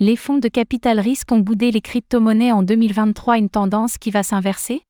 Les 0.00 0.14
fonds 0.14 0.38
de 0.38 0.46
capital 0.46 1.00
risque 1.00 1.32
ont 1.32 1.40
boudé 1.40 1.72
les 1.72 1.80
crypto-monnaies 1.80 2.52
en 2.52 2.62
2023, 2.62 3.36
une 3.36 3.50
tendance 3.50 3.98
qui 3.98 4.12
va 4.12 4.22
s'inverser? 4.22 4.82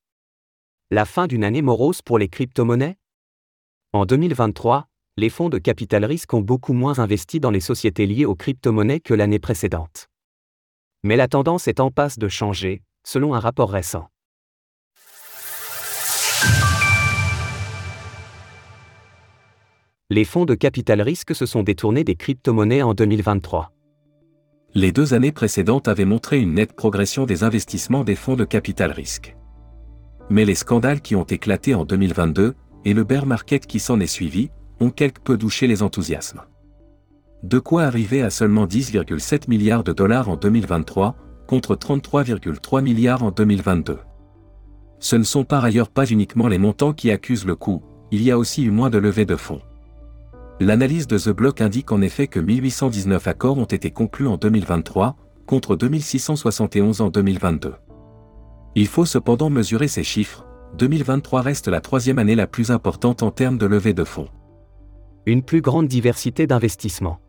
La 0.90 1.06
fin 1.06 1.26
d'une 1.26 1.44
année 1.44 1.62
morose 1.62 2.02
pour 2.02 2.18
les 2.18 2.28
crypto-monnaies? 2.28 2.98
En 3.94 4.04
2023, 4.04 4.86
les 5.16 5.30
fonds 5.30 5.48
de 5.48 5.56
capital 5.56 6.04
risque 6.04 6.34
ont 6.34 6.42
beaucoup 6.42 6.74
moins 6.74 6.98
investi 6.98 7.40
dans 7.40 7.50
les 7.50 7.60
sociétés 7.60 8.04
liées 8.04 8.26
aux 8.26 8.34
crypto-monnaies 8.34 9.00
que 9.00 9.14
l'année 9.14 9.38
précédente. 9.38 10.08
Mais 11.03 11.17
la 11.17 11.27
tendance 11.27 11.69
est 11.69 11.81
en 11.81 11.90
passe 11.90 12.19
de 12.19 12.29
changer, 12.29 12.83
selon 13.03 13.33
un 13.33 13.40
rapport 13.40 13.71
récent. 13.71 14.11
Les 20.11 20.27
fonds 20.27 20.45
de 20.45 20.55
capital 20.55 21.01
risque 21.01 21.34
se 21.34 21.47
sont 21.47 21.62
détournés 21.62 22.05
des 22.05 22.15
crypto-monnaies 22.15 22.83
en 22.83 22.93
2023. 22.93 23.73
Les 24.74 24.92
deux 24.92 25.14
années 25.14 25.32
précédentes 25.32 25.88
avaient 25.88 26.05
montré 26.05 26.38
une 26.38 26.55
nette 26.55 26.74
progression 26.74 27.24
des 27.24 27.43
investissements 27.43 28.05
des 28.05 28.15
fonds 28.15 28.37
de 28.37 28.45
capital 28.45 28.93
risque. 28.93 29.34
Mais 30.29 30.45
les 30.45 30.55
scandales 30.55 31.01
qui 31.01 31.16
ont 31.16 31.24
éclaté 31.24 31.74
en 31.74 31.87
2022, 31.87 32.55
et 32.84 32.93
le 32.93 33.02
bear 33.02 33.24
market 33.24 33.66
qui 33.66 33.80
s'en 33.80 33.98
est 33.98 34.07
suivi, 34.07 34.51
ont 34.80 34.91
quelque 34.91 35.23
peu 35.23 35.38
douché 35.38 35.66
les 35.66 35.83
enthousiasmes. 35.83 36.43
De 37.43 37.59
quoi 37.59 37.84
arriver 37.84 38.23
à 38.23 38.30
seulement 38.30 38.66
10,7 38.66 39.48
milliards 39.48 39.84
de 39.84 39.93
dollars 39.93 40.29
en 40.29 40.37
2023, 40.37 41.16
contre 41.46 41.74
33,3 41.74 42.82
milliards 42.82 43.23
en 43.23 43.30
2022. 43.30 43.98
Ce 45.01 45.16
ne 45.16 45.23
sont 45.23 45.45
par 45.45 45.65
ailleurs 45.65 45.88
pas 45.88 46.05
uniquement 46.05 46.46
les 46.46 46.59
montants 46.59 46.93
qui 46.93 47.10
accusent 47.10 47.46
le 47.46 47.57
coup, 47.57 47.82
il 48.10 48.23
y 48.23 48.30
a 48.30 48.38
aussi 48.38 48.65
eu 48.65 48.71
moins 48.71 48.91
de 48.91 48.98
levées 48.98 49.24
de 49.24 49.37
fonds. 49.37 49.62
L'analyse 50.61 51.07
de 51.07 51.19
The 51.19 51.29
Block 51.29 51.61
indique 51.61 51.93
en 51.93 52.01
effet 52.01 52.27
que 52.27 52.41
1819 52.41 53.29
accords 53.29 53.59
ont 53.59 53.65
été 53.65 53.93
conclus 53.93 54.27
en 54.27 54.37
2023, 54.37 55.16
contre 55.47 55.77
2671 55.77 57.01
en 57.01 57.11
2022. 57.11 57.75
Il 58.75 58.89
faut 58.89 59.05
cependant 59.05 59.51
mesurer 59.51 59.87
ces 59.87 60.02
chiffres, 60.02 60.45
2023 60.77 61.43
reste 61.43 61.69
la 61.69 61.80
troisième 61.80 62.19
année 62.19 62.35
la 62.35 62.49
plus 62.49 62.73
importante 62.73 63.23
en 63.23 63.30
termes 63.30 63.57
de 63.57 63.66
levée 63.66 63.95
de 63.95 64.02
fonds. 64.02 64.28
Une 65.27 65.42
plus 65.42 65.60
grande 65.60 65.86
diversité 65.86 66.48
d'investissements. 66.48 67.20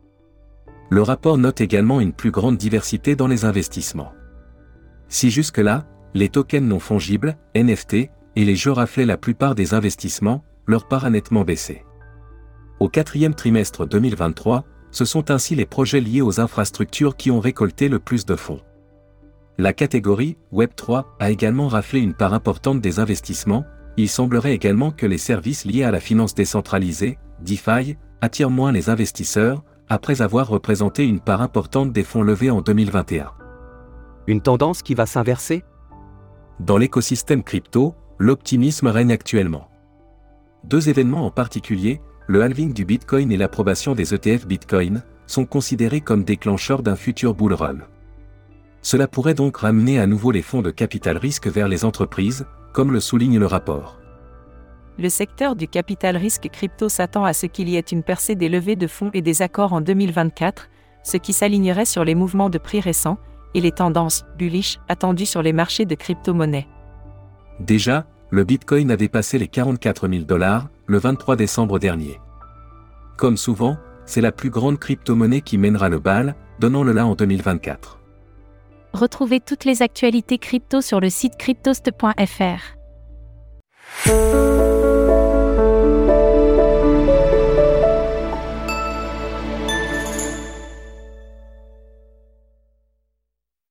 Le 0.90 1.02
rapport 1.02 1.38
note 1.38 1.60
également 1.60 2.00
une 2.00 2.12
plus 2.12 2.32
grande 2.32 2.56
diversité 2.56 3.14
dans 3.14 3.28
les 3.28 3.44
investissements. 3.44 4.12
Si 5.08 5.30
jusque-là, 5.30 5.86
les 6.14 6.28
tokens 6.28 6.66
non 6.66 6.80
fongibles, 6.80 7.36
NFT, 7.54 7.94
et 7.94 8.44
les 8.44 8.56
jeux 8.56 8.72
raflaient 8.72 9.06
la 9.06 9.16
plupart 9.16 9.54
des 9.54 9.72
investissements, 9.72 10.42
leur 10.66 10.88
part 10.88 11.04
a 11.04 11.10
nettement 11.10 11.44
baissé. 11.44 11.84
Au 12.80 12.88
quatrième 12.88 13.34
trimestre 13.34 13.86
2023, 13.86 14.64
ce 14.90 15.04
sont 15.04 15.30
ainsi 15.30 15.54
les 15.54 15.66
projets 15.66 16.00
liés 16.00 16.22
aux 16.22 16.40
infrastructures 16.40 17.14
qui 17.14 17.30
ont 17.30 17.38
récolté 17.38 17.90
le 17.90 17.98
plus 17.98 18.24
de 18.24 18.34
fonds. 18.36 18.62
La 19.58 19.74
catégorie 19.74 20.38
Web3 20.50 21.04
a 21.18 21.30
également 21.30 21.68
raflé 21.68 22.00
une 22.00 22.14
part 22.14 22.32
importante 22.32 22.80
des 22.80 22.98
investissements, 22.98 23.66
il 23.98 24.08
semblerait 24.08 24.54
également 24.54 24.92
que 24.92 25.04
les 25.04 25.18
services 25.18 25.66
liés 25.66 25.84
à 25.84 25.90
la 25.90 26.00
finance 26.00 26.34
décentralisée, 26.34 27.18
DeFi, 27.42 27.98
attirent 28.22 28.48
moins 28.48 28.72
les 28.72 28.88
investisseurs, 28.88 29.62
après 29.90 30.22
avoir 30.22 30.48
représenté 30.48 31.06
une 31.06 31.20
part 31.20 31.42
importante 31.42 31.92
des 31.92 32.02
fonds 32.02 32.22
levés 32.22 32.50
en 32.50 32.62
2021. 32.62 33.30
Une 34.26 34.40
tendance 34.40 34.80
qui 34.80 34.94
va 34.94 35.04
s'inverser? 35.04 35.64
Dans 36.60 36.78
l'écosystème 36.78 37.42
crypto, 37.42 37.94
l'optimisme 38.18 38.86
règne 38.86 39.12
actuellement. 39.12 39.68
Deux 40.64 40.88
événements 40.88 41.26
en 41.26 41.30
particulier, 41.30 42.00
le 42.30 42.42
halving 42.42 42.72
du 42.72 42.84
Bitcoin 42.84 43.32
et 43.32 43.36
l'approbation 43.36 43.96
des 43.96 44.14
ETF 44.14 44.46
Bitcoin, 44.46 45.02
sont 45.26 45.44
considérés 45.44 46.00
comme 46.00 46.22
déclencheurs 46.22 46.80
d'un 46.80 46.94
futur 46.94 47.34
bull 47.34 47.54
run. 47.54 47.78
Cela 48.82 49.08
pourrait 49.08 49.34
donc 49.34 49.56
ramener 49.56 49.98
à 49.98 50.06
nouveau 50.06 50.30
les 50.30 50.40
fonds 50.40 50.62
de 50.62 50.70
capital 50.70 51.16
risque 51.16 51.48
vers 51.48 51.66
les 51.66 51.84
entreprises, 51.84 52.46
comme 52.72 52.92
le 52.92 53.00
souligne 53.00 53.40
le 53.40 53.46
rapport. 53.46 53.98
Le 54.96 55.08
secteur 55.08 55.56
du 55.56 55.66
capital 55.66 56.16
risque 56.16 56.48
crypto 56.52 56.88
s'attend 56.88 57.24
à 57.24 57.32
ce 57.32 57.46
qu'il 57.46 57.68
y 57.68 57.74
ait 57.74 57.80
une 57.80 58.04
percée 58.04 58.36
des 58.36 58.48
levées 58.48 58.76
de 58.76 58.86
fonds 58.86 59.10
et 59.12 59.22
des 59.22 59.42
accords 59.42 59.72
en 59.72 59.80
2024, 59.80 60.68
ce 61.02 61.16
qui 61.16 61.32
s'alignerait 61.32 61.84
sur 61.84 62.04
les 62.04 62.14
mouvements 62.14 62.48
de 62.48 62.58
prix 62.58 62.78
récents 62.78 63.18
et 63.54 63.60
les 63.60 63.72
tendances 63.72 64.24
bullish 64.38 64.78
attendues 64.88 65.26
sur 65.26 65.42
les 65.42 65.52
marchés 65.52 65.84
de 65.84 65.96
crypto-monnaies. 65.96 66.68
Déjà, 67.58 68.06
le 68.30 68.44
Bitcoin 68.44 68.92
a 68.92 68.96
dépassé 68.96 69.36
les 69.36 69.48
44 69.48 70.08
000 70.08 70.22
dollars 70.22 70.68
le 70.90 70.98
23 70.98 71.36
décembre 71.36 71.78
dernier. 71.78 72.20
Comme 73.16 73.36
souvent, 73.36 73.76
c'est 74.06 74.20
la 74.20 74.32
plus 74.32 74.50
grande 74.50 74.80
crypto-monnaie 74.80 75.40
qui 75.40 75.56
mènera 75.56 75.88
le 75.88 76.00
bal, 76.00 76.34
donnant 76.58 76.82
le 76.82 76.90
là 76.90 77.06
en 77.06 77.14
2024. 77.14 78.00
Retrouvez 78.92 79.38
toutes 79.38 79.64
les 79.64 79.82
actualités 79.82 80.38
crypto 80.38 80.80
sur 80.80 80.98
le 80.98 81.08
site 81.08 81.36
cryptost.fr. 81.38 82.74